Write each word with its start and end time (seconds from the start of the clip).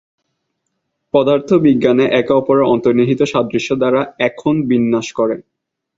পদার্থবিজ্ঞানের 1.13 2.09
একে 2.11 2.33
অপরের 2.33 2.65
অন্তর্নিহিত 2.65 3.21
সাদৃশ্য 3.23 3.69
দ্বারা 3.75 4.01
"এখন" 4.19 4.55
বিন্যাস 4.69 5.07
করে। 5.11 5.35